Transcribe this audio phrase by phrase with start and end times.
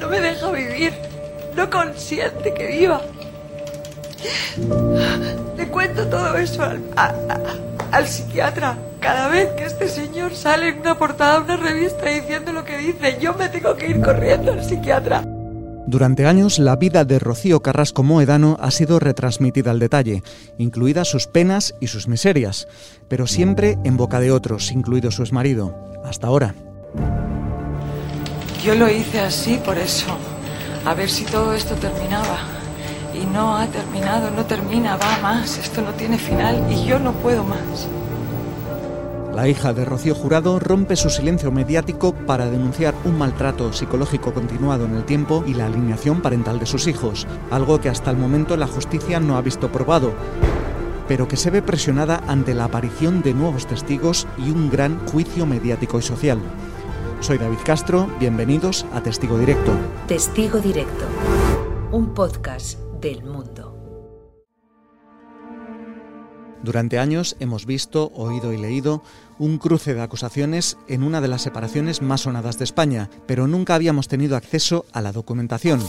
[0.00, 0.92] No me deja vivir.
[1.54, 3.00] No consiente que viva.
[5.56, 6.82] Le cuento todo eso al,
[7.92, 8.76] al psiquiatra.
[9.00, 12.78] Cada vez que este señor sale en una portada de una revista diciendo lo que
[12.78, 15.22] dice, yo me tengo que ir corriendo al psiquiatra.
[15.86, 20.24] Durante años, la vida de Rocío Carrasco Moedano ha sido retransmitida al detalle,
[20.58, 22.66] incluidas sus penas y sus miserias,
[23.06, 26.56] pero siempre en boca de otros, incluido su exmarido, hasta ahora.
[28.66, 30.08] Yo lo hice así por eso,
[30.84, 32.38] a ver si todo esto terminaba.
[33.14, 37.12] Y no ha terminado, no termina, va más, esto no tiene final y yo no
[37.12, 37.86] puedo más.
[39.36, 44.86] La hija de Rocío Jurado rompe su silencio mediático para denunciar un maltrato psicológico continuado
[44.86, 48.56] en el tiempo y la alineación parental de sus hijos, algo que hasta el momento
[48.56, 50.12] la justicia no ha visto probado,
[51.06, 55.46] pero que se ve presionada ante la aparición de nuevos testigos y un gran juicio
[55.46, 56.40] mediático y social.
[57.20, 59.72] Soy David Castro, bienvenidos a Testigo Directo.
[60.06, 61.06] Testigo Directo,
[61.90, 63.74] un podcast del mundo.
[66.62, 69.02] Durante años hemos visto, oído y leído
[69.38, 73.74] un cruce de acusaciones en una de las separaciones más sonadas de España, pero nunca
[73.74, 75.80] habíamos tenido acceso a la documentación.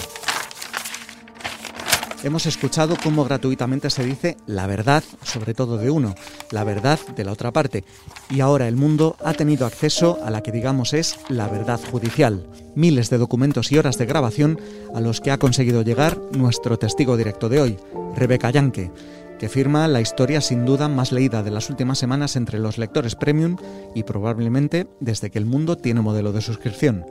[2.24, 6.16] Hemos escuchado cómo gratuitamente se dice la verdad, sobre todo de uno,
[6.52, 7.84] la verdad de la otra parte,
[8.30, 12.48] y ahora el mundo ha tenido acceso a la que digamos es la verdad judicial,
[12.76, 14.60] miles de documentos y horas de grabación
[14.96, 17.78] a los que ha conseguido llegar nuestro testigo directo de hoy,
[18.16, 18.92] Rebeca Yanke
[19.38, 23.16] que firma la historia sin duda más leída de las últimas semanas entre los lectores
[23.16, 23.56] premium
[23.94, 27.06] y probablemente desde que el mundo tiene modelo de suscripción.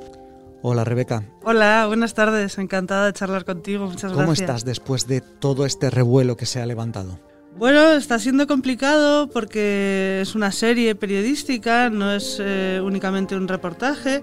[0.62, 1.22] Hola Rebeca.
[1.44, 4.16] Hola, buenas tardes, encantada de charlar contigo, muchas gracias.
[4.16, 7.20] ¿Cómo estás después de todo este revuelo que se ha levantado?
[7.56, 14.22] Bueno, está siendo complicado porque es una serie periodística, no es eh, únicamente un reportaje,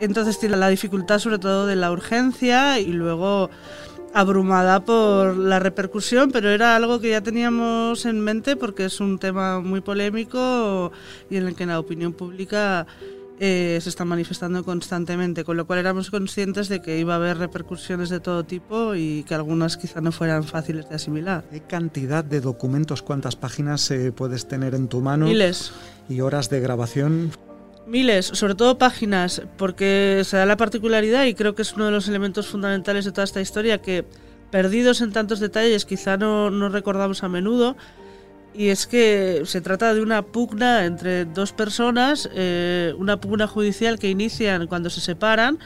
[0.00, 3.50] entonces tiene la dificultad sobre todo de la urgencia y luego
[4.12, 9.18] abrumada por la repercusión, pero era algo que ya teníamos en mente porque es un
[9.18, 10.92] tema muy polémico
[11.28, 12.86] y en el que la opinión pública
[13.40, 17.38] eh, se está manifestando constantemente, con lo cual éramos conscientes de que iba a haber
[17.38, 21.44] repercusiones de todo tipo y que algunas quizá no fueran fáciles de asimilar.
[21.50, 25.26] ¿Qué cantidad de documentos, cuántas páginas eh, puedes tener en tu mano?
[25.26, 25.72] Miles.
[26.08, 27.32] ¿Y horas de grabación?
[27.86, 31.90] Miles, sobre todo páginas, porque se da la particularidad y creo que es uno de
[31.90, 34.06] los elementos fundamentales de toda esta historia que
[34.50, 37.76] perdidos en tantos detalles quizá no, no recordamos a menudo.
[38.54, 43.98] Y es que se trata de una pugna entre dos personas, eh, una pugna judicial
[43.98, 45.58] que inician cuando se separan,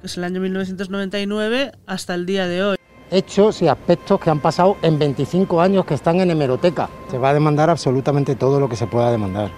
[0.00, 2.76] que es el año 1999, hasta el día de hoy
[3.12, 6.88] hechos y aspectos que han pasado en 25 años que están en hemeroteca.
[7.10, 9.50] Se va a demandar absolutamente todo lo que se pueda demandar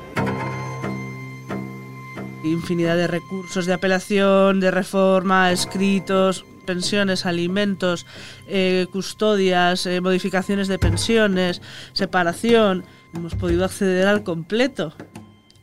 [2.44, 8.06] infinidad de recursos de apelación, de reforma, escritos, pensiones, alimentos,
[8.48, 11.60] eh, custodias, eh, modificaciones de pensiones,
[11.92, 12.84] separación.
[13.14, 14.94] Hemos podido acceder al completo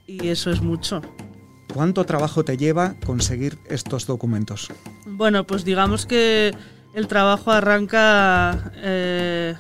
[0.06, 1.02] y eso es mucho.
[1.74, 4.70] ¿Cuánto trabajo te lleva conseguir estos documentos?
[5.06, 6.56] Bueno, pues digamos que
[6.94, 9.56] el trabajo arranca eh,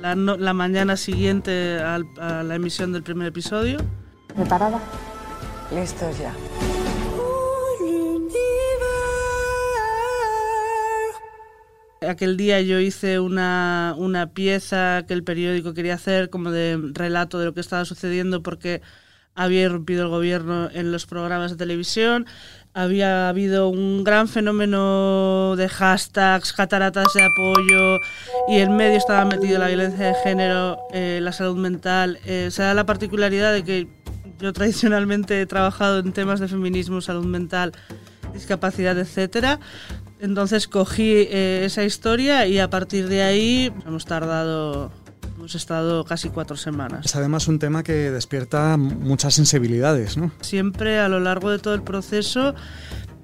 [0.00, 1.98] la, la, mañana siguiente a
[2.42, 3.78] la emisión del primer episodio.
[4.34, 4.80] ¿Preparada?
[5.72, 6.34] Listos ya.
[12.08, 17.38] Aquel día yo hice una, una, pieza que el periódico quería hacer como de relato
[17.38, 18.82] de lo que estaba sucediendo porque
[19.34, 22.26] había irrumpido el gobierno en los programas de televisión,
[22.74, 27.98] había habido un gran fenómeno de hashtags, cataratas de apoyo
[28.48, 32.18] y en medio estaba metido la violencia de género, eh, la salud mental.
[32.24, 33.88] Eh, se da la particularidad de que
[34.40, 37.72] yo tradicionalmente he trabajado en temas de feminismo, salud mental,
[38.32, 39.60] discapacidad, etcétera.
[40.22, 44.90] Entonces cogí eh, esa historia y a partir de ahí hemos tardado
[45.36, 47.04] Hemos estado casi cuatro semanas.
[47.04, 50.30] Es además un tema que despierta muchas sensibilidades, ¿no?
[50.40, 52.54] Siempre a lo largo de todo el proceso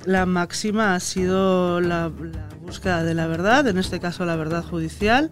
[0.05, 4.65] la máxima ha sido la, la, búsqueda de la verdad, en este caso la verdad
[4.65, 5.31] judicial,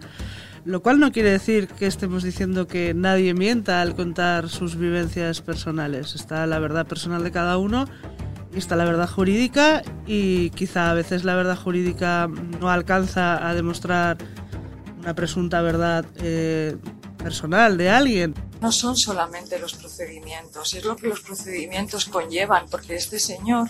[0.63, 5.41] lo cual no quiere decir que estemos diciendo que nadie mienta al contar sus vivencias
[5.41, 6.15] personales.
[6.15, 7.85] Está la verdad personal de cada uno
[8.55, 14.17] está la verdad jurídica y quizá a veces la verdad jurídica no alcanza a demostrar
[14.99, 16.77] una presunta verdad eh,
[17.17, 18.33] personal de alguien.
[18.61, 23.69] No son solamente los procedimientos, es lo que los procedimientos conllevan, porque este señor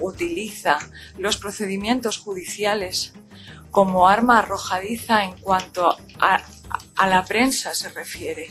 [0.00, 0.78] utiliza
[1.18, 3.12] los procedimientos judiciales
[3.70, 6.42] como arma arrojadiza en cuanto a,
[6.96, 8.50] a la prensa se refiere.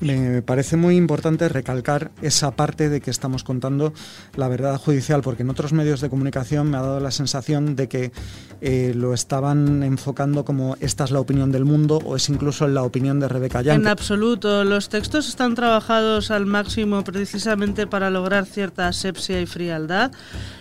[0.00, 3.92] Me parece muy importante recalcar esa parte de que estamos contando
[4.36, 7.88] la verdad judicial, porque en otros medios de comunicación me ha dado la sensación de
[7.88, 8.12] que
[8.60, 12.84] eh, lo estaban enfocando como esta es la opinión del mundo o es incluso la
[12.84, 13.80] opinión de Rebeca Yang.
[13.80, 20.12] En absoluto, los textos están trabajados al máximo precisamente para lograr cierta asepsia y frialdad,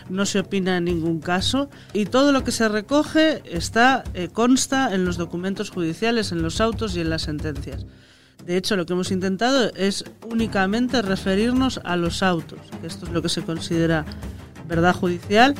[0.10, 4.95] no se opina en ningún caso y todo lo que se recoge está eh, consta
[4.95, 7.86] en los documentos judiciales, en los autos y en las sentencias.
[8.47, 13.11] De hecho, lo que hemos intentado es únicamente referirnos a los autos, que esto es
[13.11, 14.05] lo que se considera
[14.69, 15.53] verdad judicial,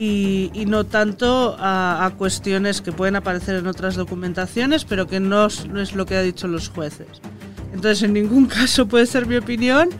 [0.00, 5.94] y, no tanto a, cuestiones que pueden aparecer en otras documentaciones, pero que no, es
[5.94, 7.06] lo que han dicho los jueces.
[7.74, 9.90] Entonces, en ningún caso puede ser mi opinión,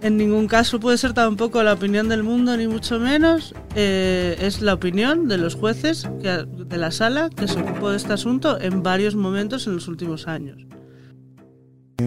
[0.00, 3.54] en ningún caso puede ser tampoco la opinión del mundo, ni mucho menos.
[3.74, 8.14] Eh, es la opinión de los jueces de la sala que se ocupó de este
[8.14, 10.69] asunto en varios momentos en los últimos años.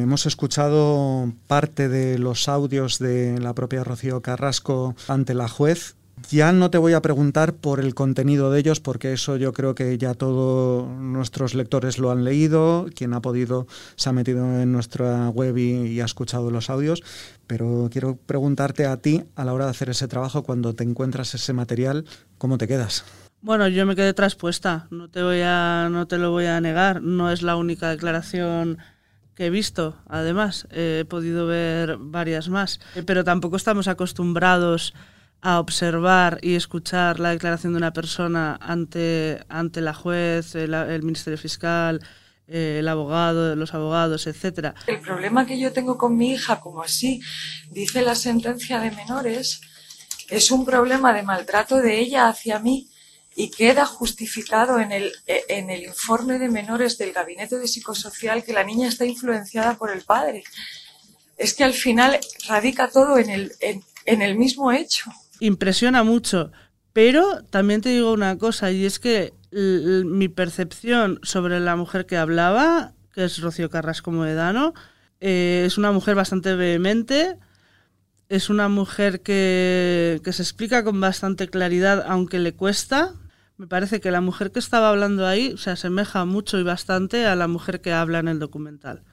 [0.01, 5.95] Hemos escuchado parte de los audios de la propia Rocío Carrasco ante la juez.
[6.31, 9.75] Ya no te voy a preguntar por el contenido de ellos, porque eso yo creo
[9.75, 12.87] que ya todos nuestros lectores lo han leído.
[12.95, 17.03] Quien ha podido se ha metido en nuestra web y, ha escuchado los audios.
[17.45, 21.35] Pero quiero preguntarte a ti, a la hora de hacer ese trabajo, cuando te encuentras
[21.35, 22.05] ese material,
[22.39, 23.05] ¿cómo te quedas?
[23.41, 27.03] Bueno, yo me quedé traspuesta, no te voy a, no te lo voy a negar.
[27.03, 28.79] No es la única declaración
[29.35, 34.93] que he visto, además, he podido ver varias más, eh, pero tampoco estamos acostumbrados
[35.41, 41.37] a observar y escuchar la declaración de una persona ante, ante la juez, el, Ministerio
[41.37, 41.99] Fiscal,
[42.47, 44.73] eh, el abogado, los abogados, etcétera.
[44.87, 47.21] El problema que yo tengo con mi hija, como así
[47.71, 49.59] dice la sentencia de menores,
[50.29, 52.87] es un problema de maltrato de ella hacia mí
[53.35, 58.53] y queda justificado en el, en el informe de menores del Gabinete de Psicosocial que
[58.53, 60.43] la niña está influenciada por el padre.
[61.37, 65.11] Es que al final radica todo en el, en, el mismo hecho.
[65.39, 66.51] Impresiona mucho,
[66.93, 72.17] pero también te digo una cosa, y es que mi percepción sobre la mujer que
[72.17, 74.73] hablaba, que es Rocío Carrasco Moedano,
[75.19, 77.37] eh, es una mujer bastante vehemente,
[78.29, 83.13] es una mujer que, que, se explica con bastante claridad, aunque le cuesta,
[83.57, 87.35] me parece que la mujer que estaba hablando ahí se asemeja mucho y bastante a
[87.35, 89.03] la mujer que habla en el documental.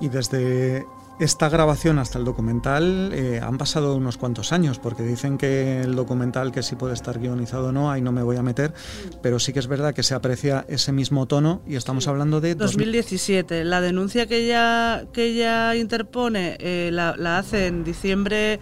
[0.00, 0.86] Y desde
[1.18, 5.96] esta grabación hasta el documental eh, han pasado unos cuantos años, porque dicen que el
[5.96, 8.74] documental, que sí puede estar guionizado o no, ahí no me voy a meter,
[9.22, 12.54] pero sí que es verdad que se aprecia ese mismo tono y estamos hablando de...
[12.54, 13.64] 2017.
[13.64, 18.60] La denuncia que ella, que ella interpone eh, la, la hace en diciembre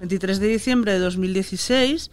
[0.00, 2.10] 23 de diciembre de 2016,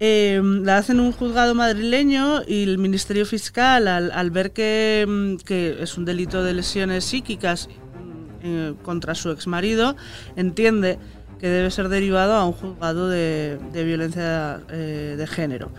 [0.00, 5.96] eh, la hacen un juzgado madrileño y el Ministerio Fiscal, al, ver mm, que, es
[5.96, 9.96] un delito de lesiones psíquicas mm, eh, contra su exmarido,
[10.36, 10.98] entiende
[11.38, 15.70] que debe ser derivado a un juzgado de, violencia eh, de género.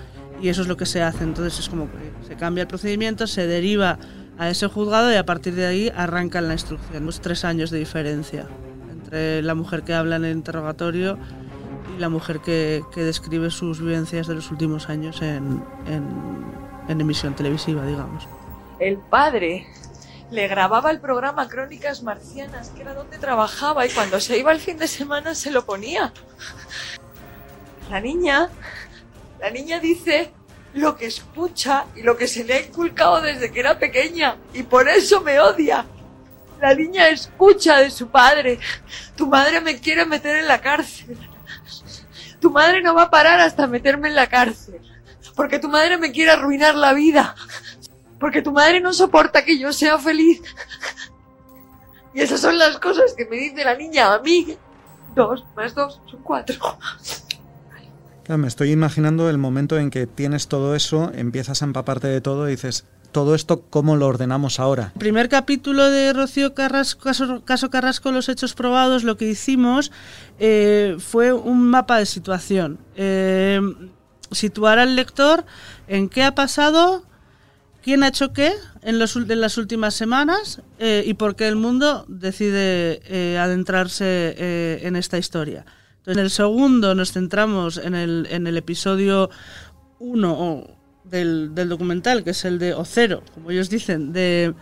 [0.42, 1.24] Y eso es lo que se hace.
[1.24, 4.00] Entonces es como que se cambia el procedimiento, se deriva
[4.38, 7.06] a ese juzgado y a partir de ahí arrancan la instrucción.
[7.06, 8.48] Los tres años de diferencia
[9.06, 11.18] entre la mujer que habla en el interrogatorio
[11.96, 17.86] y la mujer que, describe sus vivencias de los últimos años en, en, emisión televisiva,
[17.86, 18.28] digamos.
[18.80, 19.68] El padre
[20.32, 24.60] le grababa el programa Crónicas Marcianas, que era donde trabajaba, y cuando se iba el
[24.60, 26.12] fin de semana se lo ponía.
[27.92, 28.50] La niña,
[29.40, 30.32] la niña dice
[30.74, 34.64] lo que escucha y lo que se le ha inculcado desde que era pequeña, y
[34.64, 35.86] por eso me odia.
[36.62, 38.60] La niña escucha de su padre.
[39.16, 41.18] Tu madre me quiere meter en la cárcel.
[42.40, 44.80] Tu madre no va a parar hasta meterme en la cárcel.
[45.36, 47.36] Porque tu madre me quiere arruinar la vida.
[48.20, 50.42] Porque tu madre no soporta que yo sea feliz.
[52.14, 54.58] Y esas son las cosas que me dice la niña a mí.
[55.16, 56.56] Dos más dos son cuatro.
[58.30, 62.48] me estoy imaginando el momento en que tienes todo eso, empiezas a empaparte de todo
[62.48, 64.92] y dices, todo esto, ¿cómo lo ordenamos ahora?
[64.94, 67.10] El primer capítulo de Rocío Carrasco,
[67.46, 69.94] caso, Carrasco, los hechos probados, lo que hicimos
[70.38, 72.78] eh, fue un mapa de situación.
[72.98, 73.62] Eh,
[74.32, 75.46] situar al lector
[75.88, 77.06] en qué ha pasado,
[77.82, 83.38] quién ha hecho qué en, las últimas semanas eh, y por qué el mundo decide
[83.40, 85.66] adentrarse en esta historia.
[86.00, 89.30] Entonces, en el segundo nos centramos en el, en el episodio
[90.00, 90.75] 1
[91.10, 94.56] del, documental, que es el de Ocero, como ellos dicen, de,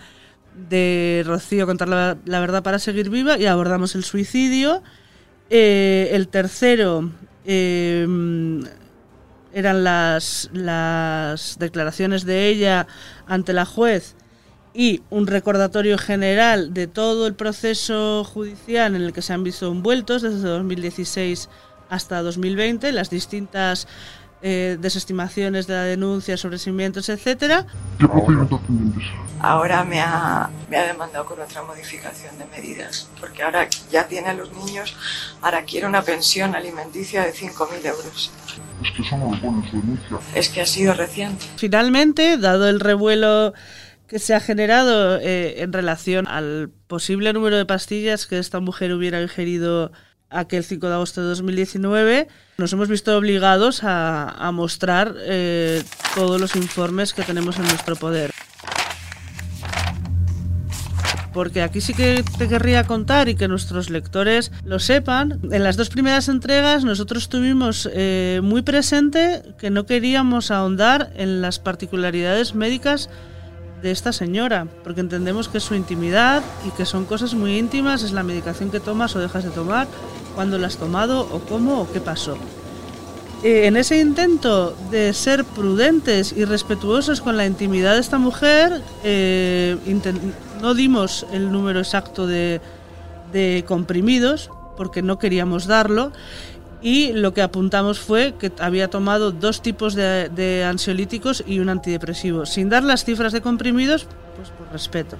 [1.25, 4.83] Rocío contar la, verdad para seguir viva, y abordamos el suicidio.
[5.49, 7.11] Eh, el tercero
[7.45, 8.07] eh,
[9.53, 12.87] eran las, las declaraciones de ella
[13.27, 14.15] ante la juez
[14.73, 19.71] y un recordatorio general de todo el proceso judicial en el que se han visto
[19.71, 21.49] envueltos desde 2016
[21.89, 23.87] hasta 2020, las distintas
[24.45, 27.65] eh, desestimaciones de la denuncia, sobreseimientos, etcétera.
[27.97, 29.03] ¿Qué procedimientos pendientes?
[29.39, 34.27] Ahora me ha, me ha demandado con otra modificación de medidas, porque ahora ya tiene
[34.29, 34.97] a los niños,
[35.41, 38.31] ahora quiere una pensión alimenticia de 5.000 euros.
[38.83, 40.19] Es que eso no lo pone en su denuncia.
[40.35, 41.45] Es que ha sido reciente.
[41.55, 43.53] Finalmente, dado el revuelo
[44.07, 48.93] que se ha generado eh, en relación al posible número de pastillas que esta mujer
[48.93, 49.93] hubiera ingerido
[50.33, 55.83] aquel 5 de agosto de 2019, nos hemos visto obligados a, a mostrar eh,
[56.15, 58.31] todos los informes que tenemos en nuestro poder.
[61.33, 65.39] Porque aquí sí que te querría contar y que nuestros lectores lo sepan.
[65.51, 71.41] En las dos primeras entregas nosotros tuvimos eh, muy presente que no queríamos ahondar en
[71.41, 73.09] las particularidades médicas
[73.81, 78.01] de esta señora, porque entendemos que es su intimidad y que son cosas muy íntimas,
[78.01, 79.87] es la medicación que tomas o dejas de tomar,
[80.35, 82.37] cuándo la has tomado o cómo o qué pasó.
[83.43, 88.81] Eh, en ese intento de ser prudentes y respetuosos con la intimidad de esta mujer,
[89.03, 89.77] eh,
[90.61, 92.61] no dimos el número exacto de,
[93.33, 96.13] de comprimidos, porque no queríamos darlo,
[96.81, 101.67] y lo que apuntamos fue que había tomado dos tipos de, de ansiolíticos y un
[101.67, 105.17] antidepresivo, sin dar las cifras de comprimidos, pues por respeto.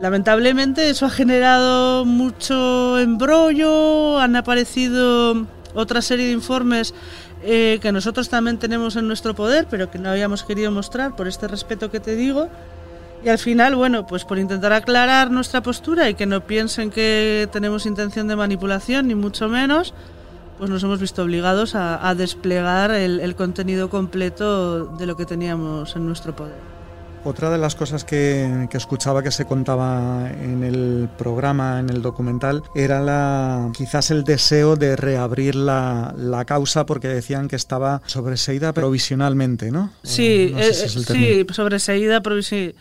[0.00, 6.94] Lamentablemente eso ha generado mucho embrollo, han aparecido otra serie de informes
[7.42, 11.26] eh, que nosotros también tenemos en nuestro poder, pero que no habíamos querido mostrar por
[11.26, 12.48] este respeto que te digo.
[13.24, 17.48] Y al final, bueno, pues por intentar aclarar nuestra postura y que no piensen que
[17.50, 19.94] tenemos intención de manipulación, ni mucho menos,
[20.58, 26.06] pues nos hemos visto obligados a, desplegar el contenido completo de lo que teníamos en
[26.06, 26.77] nuestro poder.
[27.28, 32.00] Otra de las cosas que, que escuchaba que se contaba en el programa, en el
[32.00, 38.00] documental, era la quizás el deseo de reabrir la, la causa porque decían que estaba
[38.06, 39.92] sobreseída provisionalmente, ¿no?
[40.02, 42.74] Sí, no sé eh, si es el sí, sobreseída, sí.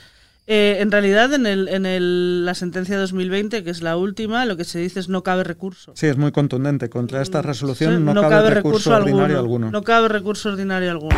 [0.50, 4.56] Eh, en realidad, en, el, en el, la sentencia 2020, que es la última, lo
[4.56, 5.92] que se dice es no cabe recurso.
[5.94, 6.90] Sí, es muy contundente.
[6.90, 9.72] Contra esta resolución Sí, no, cabe, recurso, ordinario alguno.
[9.72, 11.18] No cabe recurso ordinario alguno.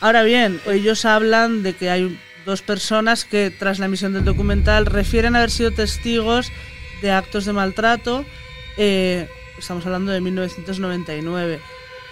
[0.00, 4.86] Ahora bien, ellos hablan de que hay dos personas que tras la emisión del documental
[4.86, 6.52] refieren haber sido testigos
[7.02, 8.24] de actos de maltrato.
[8.76, 9.28] eh,
[9.58, 11.60] estamos hablando de 1999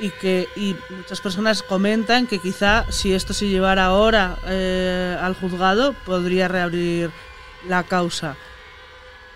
[0.00, 5.34] y que y muchas personas comentan que quizá si esto se llevara ahora eh, al
[5.34, 7.10] juzgado podría reabrir
[7.68, 8.36] la causa.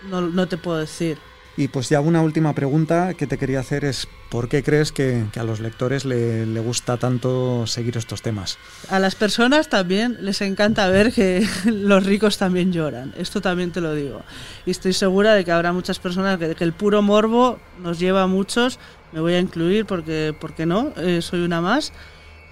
[0.03, 1.19] No, no te puedo decir.
[1.61, 5.27] Y pues ya una última pregunta que te quería hacer es ¿por qué crees que,
[5.39, 8.57] a los lectores le, gusta tanto seguir estos temas?
[8.89, 13.13] A las personas también les encanta ver que los ricos también lloran.
[13.19, 14.23] Esto también te lo digo.
[14.65, 18.23] Y estoy segura de que habrá muchas personas que, que el puro morbo nos lleva
[18.23, 18.79] a muchos,
[19.13, 21.93] me voy a incluir porque, porque no, eh, soy una más,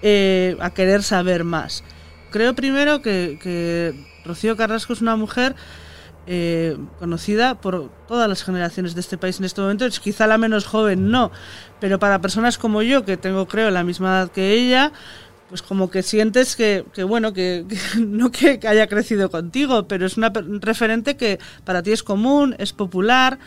[0.03, 1.83] eh, a querer saber más.
[2.29, 5.55] Creo primero que Rocío Carrasco es una mujer
[6.31, 9.87] eh, conocida por todas las generaciones de este país en este momento.
[9.87, 11.31] Es quizá la menos joven, no,
[11.79, 14.93] pero para personas como yo, que tengo creo la misma edad que ella,
[15.49, 17.65] pues como que sientes que, que bueno, que,
[17.97, 20.31] no que haya crecido contigo, pero es una
[20.61, 23.39] referente que para ti es común, es popular.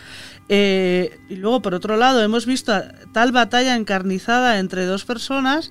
[0.48, 2.72] eh, y luego, por otro lado, hemos visto
[3.12, 5.70] tal batalla encarnizada entre dos personas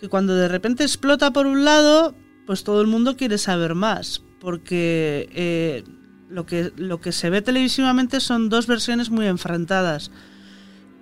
[0.00, 4.20] que cuando de repente explota por un lado, pues todo el mundo quiere saber más,
[4.40, 5.84] porque eh,
[6.30, 10.10] lo, que, lo que se ve televisivamente son dos versiones muy enfrentadas.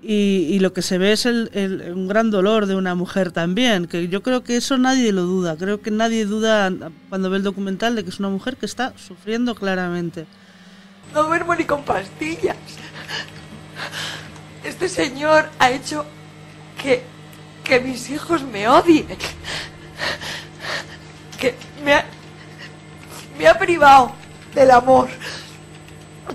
[0.01, 3.33] Y, y lo que se ve es el, el- un gran dolor de una mujer
[3.33, 5.57] también, que yo creo que eso nadie lo duda.
[5.57, 6.71] Creo que nadie duda
[7.09, 10.27] cuando ve el documental de que es una mujer que está sufriendo claramente.
[11.13, 12.57] No duermo ni con pastillas.
[14.63, 16.05] Este señor ha hecho
[16.81, 17.03] que,
[17.65, 19.07] que mis hijos me odien.
[21.41, 21.55] Que
[21.85, 22.05] me ha,
[23.39, 24.13] me ha privado
[24.55, 25.09] del amor,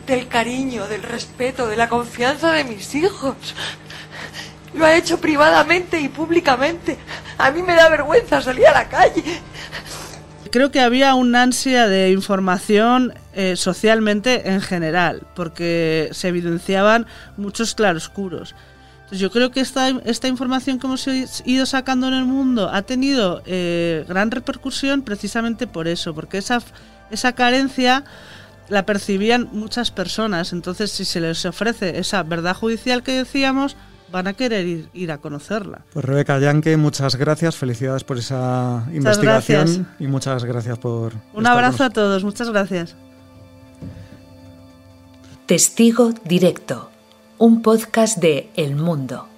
[0.06, 3.36] del cariño, del respeto, de la confianza de mis hijos.
[4.74, 6.98] Lo ha hecho privadamente y públicamente.
[7.38, 9.24] A mí me da vergüenza salir a la calle.
[10.52, 17.74] Creo que había una ansia de información eh, socialmente en general, porque se evidenciaban muchos
[17.74, 18.56] claroscuros.
[19.14, 21.08] Entonces yo creo que esta, esta información que hemos
[21.46, 26.64] ido sacando en el mundo ha tenido eh, gran repercusión precisamente por eso, porque esa,
[27.12, 28.06] esa carencia
[28.70, 30.52] la percibían muchas personas.
[30.52, 33.78] Entonces si se les ofrece esa verdad judicial que decíamos,
[34.12, 35.82] van a querer ir, ir a conocerla.
[35.94, 39.88] Pues Rebeca Yanke, muchas gracias, felicidades por esa investigación gracias.
[40.00, 41.14] y muchas gracias por...
[41.34, 42.96] Un abrazo a todos, muchas gracias.
[45.46, 46.90] Testigo Directo,
[47.38, 49.33] un podcast de El Mundo.